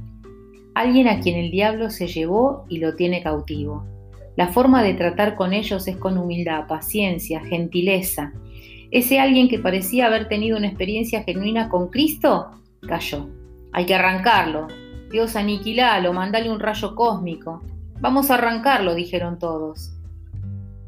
alguien 0.78 1.08
a 1.08 1.18
quien 1.18 1.34
el 1.34 1.50
diablo 1.50 1.90
se 1.90 2.06
llevó 2.06 2.64
y 2.68 2.78
lo 2.78 2.94
tiene 2.94 3.20
cautivo. 3.20 3.84
La 4.36 4.46
forma 4.46 4.84
de 4.84 4.94
tratar 4.94 5.34
con 5.34 5.52
ellos 5.52 5.88
es 5.88 5.96
con 5.96 6.16
humildad, 6.16 6.68
paciencia, 6.68 7.40
gentileza. 7.40 8.32
Ese 8.92 9.18
alguien 9.18 9.48
que 9.48 9.58
parecía 9.58 10.06
haber 10.06 10.28
tenido 10.28 10.56
una 10.56 10.68
experiencia 10.68 11.24
genuina 11.24 11.68
con 11.68 11.88
Cristo, 11.88 12.46
cayó. 12.86 13.28
Hay 13.72 13.86
que 13.86 13.96
arrancarlo. 13.96 14.68
Dios 15.10 15.36
aniquilalo, 15.36 16.12
mandale 16.12 16.50
un 16.50 16.60
rayo 16.60 16.94
cósmico. 16.94 17.62
Vamos 18.00 18.30
a 18.30 18.34
arrancarlo, 18.34 18.94
dijeron 18.94 19.38
todos. 19.38 19.94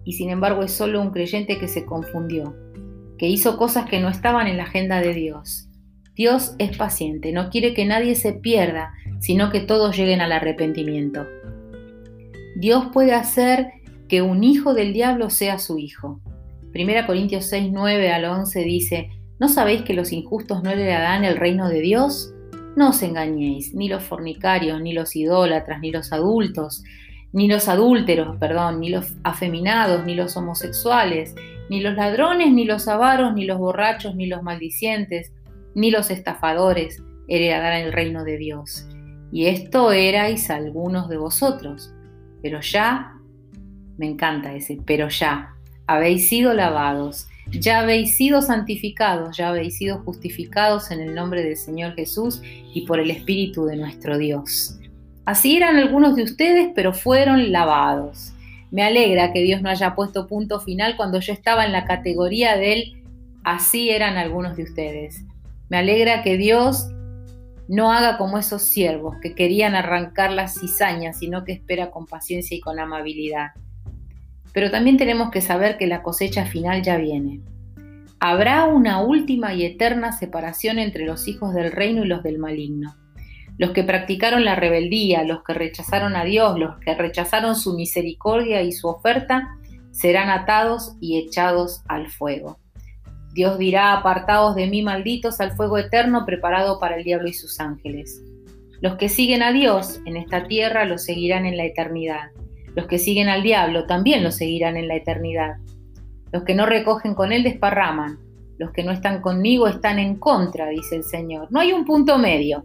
Y 0.05 0.13
sin 0.13 0.31
embargo 0.31 0.63
es 0.63 0.73
solo 0.73 1.01
un 1.01 1.11
creyente 1.11 1.59
que 1.59 1.69
se 1.69 1.87
confundió, 1.87 2.55
que 3.19 3.29
hizo 3.29 3.57
cosas 3.57 3.89
que 3.89 4.01
no 4.01 4.09
estaban 4.09 4.47
en 4.47 4.59
la 4.59 4.65
agenda 4.65 5.01
de 5.01 5.15
Dios. 5.15 5.69
Dios 6.15 6.55
es 6.59 6.77
paciente, 6.77 7.33
no 7.33 7.49
quiere 7.49 7.73
que 7.73 7.87
nadie 7.87 8.15
se 8.15 8.33
pierda, 8.33 8.93
sino 9.21 9.51
que 9.51 9.61
todos 9.61 9.97
lleguen 9.97 10.21
al 10.21 10.33
arrepentimiento. 10.33 11.27
Dios 12.57 12.89
puede 12.93 13.15
hacer 13.15 13.69
que 14.07 14.21
un 14.21 14.45
hijo 14.45 14.75
del 14.75 14.93
diablo 14.93 15.31
sea 15.31 15.59
su 15.59 15.79
hijo. 15.79 16.21
1 16.75 17.07
Corintios 17.07 17.47
6, 17.47 17.71
9 17.73 18.13
al 18.13 18.27
11 18.27 18.61
dice, 18.65 19.09
¿no 19.39 19.49
sabéis 19.49 19.83
que 19.83 19.95
los 19.95 20.13
injustos 20.13 20.63
no 20.63 20.75
le 20.75 20.85
darán 20.85 21.25
el 21.25 21.37
reino 21.37 21.69
de 21.69 21.81
Dios? 21.81 22.35
No 22.77 22.91
os 22.91 23.03
engañéis, 23.03 23.75
ni 23.75 23.89
los 23.89 24.03
fornicarios, 24.03 24.81
ni 24.81 24.93
los 24.93 25.17
idólatras, 25.17 25.81
ni 25.81 25.91
los 25.91 26.13
adultos, 26.13 26.85
ni 27.33 27.49
los 27.49 27.69
adúlteros, 27.69 28.37
perdón, 28.39 28.81
ni 28.81 28.89
los 28.89 29.15
afeminados, 29.25 30.05
ni 30.05 30.15
los 30.15 30.37
homosexuales, 30.37 31.35
ni 31.69 31.81
los 31.81 31.95
ladrones, 31.95 32.53
ni 32.53 32.65
los 32.65 32.89
avaros, 32.89 33.35
ni 33.35 33.45
los 33.45 33.59
borrachos, 33.59 34.15
ni 34.15 34.27
los 34.27 34.43
maldicientes, 34.43 35.33
ni 35.75 35.91
los 35.91 36.11
estafadores 36.11 37.03
heredarán 37.29 37.83
el 37.83 37.93
reino 37.93 38.25
de 38.25 38.37
Dios. 38.37 38.87
Y 39.33 39.47
esto 39.47 39.93
erais 39.93 40.51
algunos 40.51 41.09
de 41.09 41.17
vosotros, 41.17 41.95
pero 42.43 42.61
ya, 42.61 43.15
me 43.97 44.07
encanta 44.07 44.53
ese, 44.55 44.79
pero 44.85 45.09
ya, 45.09 45.55
habéis 45.87 46.29
sido 46.29 46.55
lavados, 46.55 47.29
ya 47.53 47.81
habéis 47.81 48.17
sido 48.17 48.43
santificados, 48.43 49.37
ya 49.37 49.49
habéis 49.49 49.77
sido 49.77 49.99
justificados 49.99 50.91
en 50.91 51.01
el 51.01 51.15
nombre 51.15 51.43
del 51.43 51.57
Señor 51.57 51.95
Jesús 51.95 52.41
y 52.45 52.87
por 52.87 53.01
el 53.01 53.11
Espíritu 53.11 53.65
de 53.67 53.77
nuestro 53.77 54.19
Dios. 54.19 54.79
Así 55.25 55.57
eran 55.57 55.77
algunos 55.77 56.17
de 56.17 56.23
ustedes, 56.23 56.71
pero 56.75 56.93
fueron 56.93 57.53
lavados. 57.53 58.33
Me 58.71 58.85
alegra 58.85 59.33
que 59.33 59.43
Dios 59.43 59.63
no 59.63 59.69
haya 59.69 59.95
puesto 59.95 60.27
punto 60.27 60.61
final 60.61 60.97
cuando 60.97 61.19
yo 61.21 61.33
estaba 61.33 61.65
en 61.65 61.73
la 61.73 61.85
categoría 61.85 62.57
del 62.57 63.03
así 63.43 63.91
eran 63.91 64.17
algunos 64.17 64.57
de 64.57 64.65
ustedes. 64.65 65.25
Me 65.69 65.79
alegra 65.79 66.23
que 66.23 66.37
Dios 66.37 66.89
no 67.69 67.93
haga 67.93 68.19
como 68.19 68.39
esos 68.39 68.63
siervos 68.63 69.17
que 69.23 69.35
querían 69.35 69.75
arrancar 69.75 70.33
las 70.33 70.59
cizañas, 70.59 71.19
sino 71.19 71.45
que 71.45 71.53
espera 71.53 71.91
con 71.91 72.07
paciencia 72.07 72.57
y 72.57 72.61
con 72.61 72.79
amabilidad. 72.79 73.51
Pero 74.53 74.71
también 74.71 74.97
tenemos 74.97 75.31
que 75.31 75.41
saber 75.41 75.79
que 75.79 75.87
la 75.87 76.03
cosecha 76.03 76.47
final 76.47 76.83
ya 76.83 76.97
viene. 76.97 77.41
Habrá 78.19 78.67
una 78.67 79.01
última 79.01 79.55
y 79.55 79.65
eterna 79.65 80.13
separación 80.13 80.79
entre 80.79 81.07
los 81.07 81.27
hijos 81.27 81.55
del 81.55 81.73
reino 81.73 82.05
y 82.05 82.09
los 82.09 82.23
del 82.23 82.39
maligno. 82.39 82.95
Los 83.57 83.71
que 83.71 83.85
practicaron 83.85 84.45
la 84.45 84.57
rebeldía, 84.57 85.23
los 85.25 85.43
que 85.43 85.55
rechazaron 85.55 86.17
a 86.17 86.25
Dios, 86.25 86.59
los 86.59 86.79
que 86.81 86.95
rechazaron 86.95 87.57
su 87.57 87.75
misericordia 87.75 88.63
y 88.63 88.73
su 88.73 88.89
oferta, 88.89 89.57
serán 89.91 90.31
atados 90.31 90.97
y 91.01 91.19
echados 91.19 91.83
al 91.89 92.09
fuego. 92.09 92.59
Dios 93.33 93.59
dirá, 93.59 93.93
apartados 93.93 94.55
de 94.57 94.67
mí 94.67 94.83
malditos 94.83 95.41
al 95.41 95.53
fuego 95.53 95.79
eterno 95.79 96.27
preparado 96.27 96.81
para 96.81 96.97
el 96.97 97.05
diablo 97.05 97.29
y 97.29 97.33
sus 97.33 97.61
ángeles. 97.61 98.23
Los 98.81 98.97
que 98.97 99.09
siguen 99.09 99.43
a 99.43 99.53
Dios 99.53 100.01
en 100.07 100.17
esta 100.17 100.47
tierra 100.47 100.85
lo 100.85 100.99
seguirán 100.99 101.47
en 101.47 101.57
la 101.57 101.65
eternidad. 101.65 102.31
Los 102.75 102.87
que 102.87 102.99
siguen 102.99 103.29
al 103.29 103.43
diablo 103.43 103.87
también 103.87 104.23
lo 104.23 104.31
seguirán 104.31 104.77
en 104.77 104.89
la 104.89 104.97
eternidad. 104.97 105.57
Los 106.33 106.45
que 106.45 106.55
no 106.55 106.67
recogen 106.67 107.15
con 107.15 107.33
él 107.33 107.43
desparraman. 107.43 108.19
Los 108.59 108.73
que 108.73 108.85
no 108.85 108.93
están 108.93 109.21
conmigo 109.21 109.67
están 109.67 109.99
en 109.99 110.17
contra, 110.17 110.69
dice 110.69 110.97
el 110.97 111.05
Señor. 111.05 111.49
No 111.51 111.61
hay 111.61 111.73
un 111.73 111.85
punto 111.85 112.19
medio. 112.19 112.65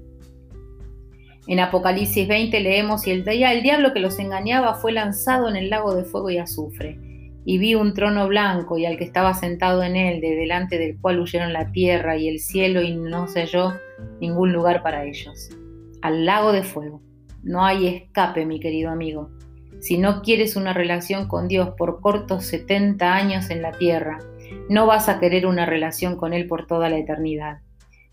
En 1.47 1.59
Apocalipsis 1.59 2.27
20 2.27 2.59
leemos, 2.59 3.07
y 3.07 3.12
el 3.12 3.27
el 3.27 3.63
diablo 3.63 3.93
que 3.93 4.00
los 4.00 4.19
engañaba 4.19 4.75
fue 4.75 4.91
lanzado 4.91 5.47
en 5.47 5.55
el 5.55 5.69
lago 5.69 5.95
de 5.95 6.03
fuego 6.03 6.29
y 6.29 6.38
azufre 6.38 7.00
y 7.45 7.59
vi 7.59 7.75
un 7.75 7.93
trono 7.93 8.27
blanco 8.27 8.77
y 8.77 8.85
al 8.85 8.97
que 8.97 9.03
estaba 9.03 9.35
sentado 9.35 9.83
en 9.83 9.95
él, 9.95 10.19
de 10.19 10.35
delante 10.35 10.79
del 10.79 11.00
cual 11.00 11.19
huyeron 11.19 11.53
la 11.53 11.71
tierra 11.71 12.17
y 12.17 12.27
el 12.27 12.39
cielo 12.39 12.81
y 12.81 12.95
no 12.95 13.27
se 13.27 13.41
halló 13.41 13.74
ningún 14.19 14.51
lugar 14.51 14.81
para 14.81 15.05
ellos. 15.05 15.51
Al 16.01 16.25
lago 16.25 16.51
de 16.51 16.63
fuego. 16.63 17.01
No 17.43 17.63
hay 17.63 17.88
escape, 17.88 18.47
mi 18.47 18.59
querido 18.59 18.89
amigo. 18.89 19.29
Si 19.85 19.99
no 19.99 20.23
quieres 20.23 20.55
una 20.55 20.73
relación 20.73 21.27
con 21.27 21.47
Dios 21.47 21.75
por 21.77 22.01
cortos 22.01 22.45
70 22.45 23.13
años 23.13 23.51
en 23.51 23.61
la 23.61 23.71
tierra, 23.71 24.17
no 24.67 24.87
vas 24.87 25.09
a 25.09 25.19
querer 25.19 25.45
una 25.45 25.67
relación 25.67 26.15
con 26.15 26.33
Él 26.33 26.47
por 26.47 26.65
toda 26.65 26.89
la 26.89 26.97
eternidad. 26.97 27.59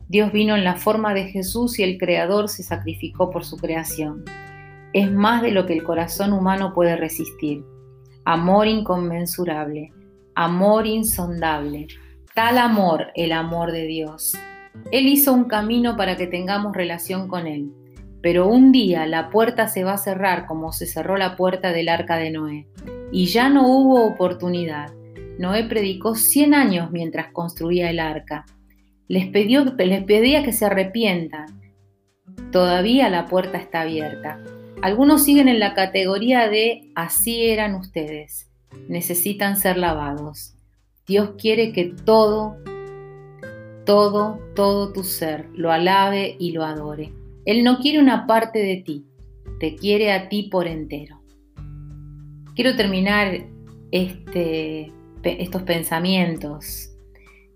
Dios 0.06 0.32
vino 0.32 0.54
en 0.54 0.64
la 0.64 0.76
forma 0.76 1.14
de 1.14 1.28
Jesús 1.28 1.78
y 1.78 1.82
el 1.82 1.96
Creador 1.96 2.50
se 2.50 2.62
sacrificó 2.62 3.30
por 3.30 3.46
su 3.46 3.56
creación. 3.56 4.22
Es 4.92 5.10
más 5.10 5.40
de 5.40 5.50
lo 5.50 5.64
que 5.64 5.72
el 5.72 5.82
corazón 5.82 6.34
humano 6.34 6.74
puede 6.74 6.94
resistir 6.94 7.64
amor 8.26 8.66
inconmensurable, 8.66 9.94
amor 10.34 10.86
insondable, 10.86 11.86
tal 12.34 12.58
amor 12.58 13.06
el 13.14 13.32
amor 13.32 13.72
de 13.72 13.86
Dios. 13.86 14.34
Él 14.90 15.08
hizo 15.08 15.32
un 15.32 15.44
camino 15.44 15.96
para 15.96 16.18
que 16.18 16.26
tengamos 16.26 16.76
relación 16.76 17.28
con 17.28 17.46
Él. 17.46 17.72
Pero 18.22 18.46
un 18.46 18.70
día 18.70 19.04
la 19.06 19.30
puerta 19.30 19.66
se 19.66 19.82
va 19.82 19.94
a 19.94 19.98
cerrar 19.98 20.46
como 20.46 20.72
se 20.72 20.86
cerró 20.86 21.16
la 21.16 21.36
puerta 21.36 21.72
del 21.72 21.88
arca 21.88 22.16
de 22.16 22.30
Noé. 22.30 22.68
Y 23.10 23.26
ya 23.26 23.48
no 23.48 23.66
hubo 23.66 24.06
oportunidad. 24.06 24.92
Noé 25.38 25.64
predicó 25.64 26.14
100 26.14 26.54
años 26.54 26.90
mientras 26.92 27.32
construía 27.32 27.90
el 27.90 27.98
arca. 27.98 28.46
Les, 29.08 29.30
les 29.32 30.04
pedía 30.04 30.44
que 30.44 30.52
se 30.52 30.64
arrepientan. 30.64 31.60
Todavía 32.52 33.10
la 33.10 33.26
puerta 33.26 33.58
está 33.58 33.80
abierta. 33.82 34.38
Algunos 34.82 35.24
siguen 35.24 35.48
en 35.48 35.58
la 35.58 35.74
categoría 35.74 36.48
de 36.48 36.90
así 36.94 37.46
eran 37.46 37.74
ustedes. 37.74 38.50
Necesitan 38.88 39.56
ser 39.56 39.78
lavados. 39.78 40.54
Dios 41.06 41.32
quiere 41.36 41.72
que 41.72 41.86
todo, 42.04 42.56
todo, 43.84 44.38
todo 44.54 44.92
tu 44.92 45.02
ser 45.02 45.48
lo 45.54 45.72
alabe 45.72 46.36
y 46.38 46.52
lo 46.52 46.64
adore. 46.64 47.12
Él 47.44 47.64
no 47.64 47.78
quiere 47.78 47.98
una 47.98 48.26
parte 48.26 48.60
de 48.60 48.76
ti, 48.76 49.06
te 49.58 49.74
quiere 49.76 50.12
a 50.12 50.28
ti 50.28 50.48
por 50.50 50.66
entero. 50.66 51.20
Quiero 52.54 52.76
terminar 52.76 53.46
este, 53.90 54.92
estos 55.22 55.62
pensamientos 55.62 56.90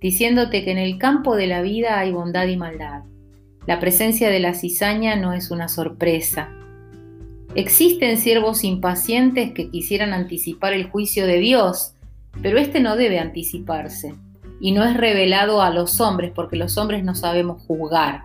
diciéndote 0.01 0.65
que 0.65 0.71
en 0.71 0.79
el 0.79 0.99
campo 0.99 1.37
de 1.37 1.47
la 1.47 1.63
vida 1.63 1.99
hay 1.99 2.13
bondad 2.13 2.47
y 2.47 2.57
maldad. 2.57 3.03
La 3.67 3.81
presencia 3.81 4.31
de 4.31 4.41
la 4.41 4.55
cizaña 4.55 5.17
no 5.17 5.33
es 5.33 5.51
una 5.51 5.69
sorpresa. 5.69 6.51
Existen 7.55 8.19
siervos 8.19 8.63
impacientes 8.65 9.53
que 9.53 9.71
quisieran 9.71 10.13
anticipar 10.13 10.75
el 10.75 10.89
juicio 10.91 11.27
de 11.27 11.39
Dios, 11.39 11.95
pero 12.43 12.59
este 12.59 12.81
no 12.81 12.97
debe 12.97 13.19
anticiparse 13.19 14.15
y 14.61 14.73
no 14.73 14.85
es 14.85 14.97
revelado 14.97 15.63
a 15.63 15.71
los 15.71 16.01
hombres 16.01 16.33
porque 16.35 16.57
los 16.57 16.77
hombres 16.79 17.03
no 17.03 17.15
sabemos 17.15 17.63
juzgar. 17.63 18.25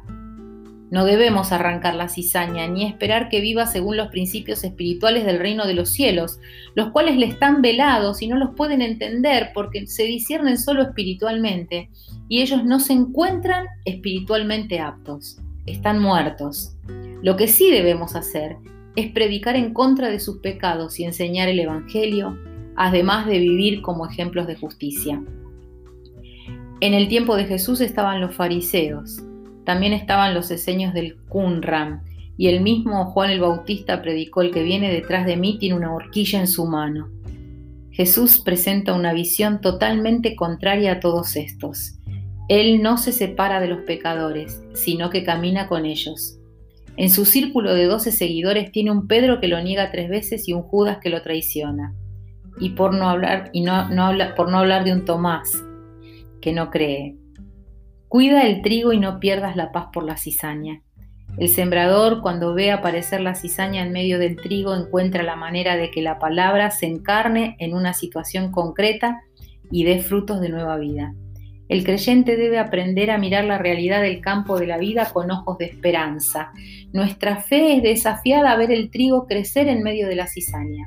No 0.92 1.06
debemos 1.06 1.54
arrancar 1.54 1.96
la 1.96 2.10
cizaña 2.10 2.68
ni 2.68 2.86
esperar 2.86 3.30
que 3.30 3.40
viva 3.40 3.66
según 3.66 3.96
los 3.96 4.10
principios 4.10 4.66
espirituales 4.66 5.26
del 5.26 5.40
reino 5.40 5.66
de 5.66 5.74
los 5.74 5.90
cielos, 5.90 6.40
los 6.76 6.90
cuales 6.90 7.16
le 7.16 7.28
están 7.28 7.62
velados 7.62 8.22
y 8.22 8.28
no 8.28 8.38
los 8.38 8.54
pueden 8.56 8.82
entender 8.82 9.52
porque 9.54 9.88
se 9.88 10.04
disciernen 10.04 10.58
solo 10.58 10.84
espiritualmente 10.84 11.90
y 12.28 12.42
ellos 12.42 12.66
no 12.66 12.82
se 12.82 12.92
encuentran 12.92 13.68
espiritualmente 13.86 14.82
aptos, 14.82 15.40
están 15.66 16.02
muertos. 16.02 16.76
Lo 17.24 17.38
que 17.38 17.48
sí 17.48 17.72
debemos 17.72 18.14
hacer 18.18 18.58
es 18.98 19.14
predicar 19.14 19.56
en 19.56 19.74
contra 19.74 20.10
de 20.10 20.20
sus 20.20 20.40
pecados 20.40 21.00
y 21.00 21.06
enseñar 21.06 21.48
el 21.48 21.62
Evangelio, 21.62 22.38
además 22.76 23.28
de 23.28 23.40
vivir 23.40 23.82
como 23.82 24.06
ejemplos 24.06 24.46
de 24.46 24.58
justicia. 24.58 25.24
En 26.82 26.94
el 26.94 27.08
tiempo 27.08 27.38
de 27.38 27.46
Jesús 27.46 27.80
estaban 27.80 28.20
los 28.20 28.36
fariseos, 28.36 29.24
también 29.66 29.94
estaban 29.94 30.34
los 30.34 30.52
eseños 30.52 30.94
del 30.94 31.18
Qumran, 31.30 32.04
y 32.38 32.48
el 32.48 32.62
mismo 32.62 33.06
Juan 33.12 33.30
el 33.30 33.40
Bautista 33.40 34.02
predicó 34.02 34.42
el 34.42 34.52
que 34.52 34.64
viene 34.64 34.92
detrás 34.92 35.26
de 35.26 35.38
mí 35.38 35.58
tiene 35.60 35.76
una 35.76 35.94
horquilla 35.94 36.40
en 36.40 36.48
su 36.48 36.66
mano. 36.66 37.10
Jesús 37.92 38.42
presenta 38.44 38.94
una 38.94 39.14
visión 39.14 39.62
totalmente 39.62 40.36
contraria 40.36 40.94
a 40.94 41.00
todos 41.00 41.36
estos. 41.36 42.00
Él 42.48 42.82
no 42.82 42.98
se 42.98 43.12
separa 43.12 43.60
de 43.60 43.68
los 43.68 43.82
pecadores, 43.82 44.64
sino 44.74 45.10
que 45.10 45.24
camina 45.24 45.68
con 45.68 45.86
ellos. 45.86 46.40
En 46.98 47.10
su 47.10 47.26
círculo 47.26 47.74
de 47.74 47.86
doce 47.86 48.12
seguidores 48.12 48.72
tiene 48.72 48.92
un 48.92 49.08
Pedro 49.08 49.40
que 49.40 49.48
lo 49.48 49.62
niega 49.62 49.92
tres 49.92 50.10
veces 50.10 50.48
y 50.48 50.54
un 50.54 50.64
Judas 50.64 50.98
que 51.02 51.10
lo 51.10 51.22
traiciona. 51.22 51.94
Y 52.60 52.72
por 52.72 52.94
no 52.94 53.10
hablar, 53.10 53.50
y 53.54 53.62
no, 53.62 53.74
habla, 53.74 54.36
por 54.36 54.50
no 54.50 54.58
hablar 54.58 54.84
de 54.84 54.94
un 54.94 55.06
Tomás 55.06 55.52
que 56.42 56.54
no 56.54 56.72
cree. 56.72 57.16
Cuida 58.12 58.42
el 58.46 58.62
trigo 58.62 58.92
y 58.92 59.00
no 59.00 59.22
pierdas 59.22 59.56
la 59.56 59.72
paz 59.72 59.86
por 59.94 60.04
la 60.04 60.18
cizaña. 60.18 60.82
El 61.38 61.48
sembrador, 61.48 62.22
cuando 62.22 62.54
ve 62.54 62.70
aparecer 62.70 63.22
la 63.22 63.36
cizaña 63.36 63.84
en 63.84 63.94
medio 63.94 64.20
del 64.20 64.36
trigo, 64.36 64.76
encuentra 64.76 65.24
la 65.24 65.38
manera 65.38 65.78
de 65.78 65.92
que 65.92 66.02
la 66.02 66.20
palabra 66.20 66.72
se 66.72 66.88
encarne 66.88 67.56
en 67.58 67.74
una 67.74 67.94
situación 67.94 68.52
concreta 68.52 69.22
y 69.72 69.86
dé 69.86 70.00
frutos 70.00 70.42
de 70.42 70.50
nueva 70.50 70.76
vida. 70.76 71.14
El 71.70 71.86
creyente 71.86 72.36
debe 72.36 72.60
aprender 72.60 73.12
a 73.12 73.18
mirar 73.18 73.46
la 73.46 73.60
realidad 73.60 74.02
del 74.02 74.20
campo 74.20 74.60
de 74.60 74.68
la 74.68 74.78
vida 74.78 75.10
con 75.14 75.32
ojos 75.32 75.58
de 75.58 75.68
esperanza. 75.68 76.52
Nuestra 76.92 77.38
fe 77.38 77.78
es 77.78 77.82
desafiada 77.82 78.52
a 78.52 78.58
ver 78.58 78.74
el 78.74 78.92
trigo 78.92 79.26
crecer 79.26 79.70
en 79.70 79.84
medio 79.84 80.10
de 80.10 80.18
la 80.18 80.28
cizaña. 80.28 80.86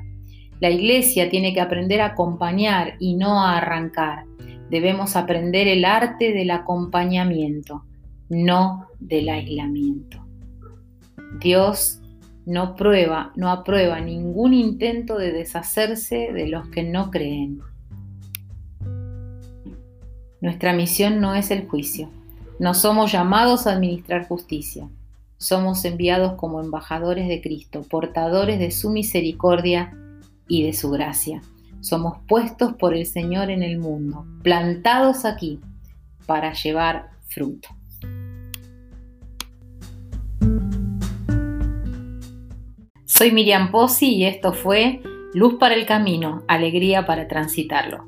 La 0.59 0.69
iglesia 0.69 1.27
tiene 1.31 1.55
que 1.55 1.61
aprender 1.61 2.01
a 2.01 2.09
acompañar 2.09 2.97
y 2.99 3.15
no 3.15 3.43
a 3.43 3.57
arrancar. 3.57 4.25
Debemos 4.69 5.15
aprender 5.15 5.67
el 5.67 5.85
arte 5.85 6.33
del 6.33 6.51
acompañamiento, 6.51 7.83
no 8.29 8.87
del 8.99 9.29
aislamiento. 9.29 10.25
Dios 11.39 12.01
no 12.45 12.75
prueba, 12.75 13.31
no 13.35 13.49
aprueba 13.49 13.99
ningún 13.99 14.53
intento 14.53 15.17
de 15.17 15.31
deshacerse 15.31 16.31
de 16.31 16.47
los 16.47 16.67
que 16.69 16.83
no 16.83 17.11
creen. 17.11 17.59
Nuestra 20.41 20.73
misión 20.73 21.21
no 21.21 21.33
es 21.33 21.49
el 21.51 21.67
juicio. 21.67 22.09
No 22.59 22.73
somos 22.73 23.11
llamados 23.11 23.67
a 23.67 23.73
administrar 23.73 24.27
justicia. 24.27 24.87
Somos 25.37 25.83
enviados 25.85 26.33
como 26.33 26.61
embajadores 26.61 27.27
de 27.27 27.41
Cristo, 27.41 27.81
portadores 27.81 28.59
de 28.59 28.71
su 28.71 28.91
misericordia 28.91 29.93
y 30.47 30.63
de 30.63 30.73
su 30.73 30.89
gracia. 30.91 31.41
Somos 31.85 32.17
puestos 32.27 32.73
por 32.73 32.95
el 32.95 33.05
Señor 33.05 33.51
en 33.51 33.61
el 33.61 33.77
mundo, 33.77 34.25
plantados 34.41 35.23
aquí 35.23 35.59
para 36.25 36.51
llevar 36.53 37.11
fruto. 37.27 37.69
Soy 43.05 43.31
Miriam 43.31 43.69
Pozzi 43.69 44.15
y 44.15 44.25
esto 44.25 44.51
fue 44.51 45.03
Luz 45.35 45.57
para 45.59 45.75
el 45.75 45.85
Camino, 45.85 46.43
Alegría 46.47 47.05
para 47.05 47.27
Transitarlo. 47.27 48.07